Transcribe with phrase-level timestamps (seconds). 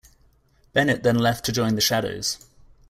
[0.73, 2.39] Bennett then left to join the Shadows.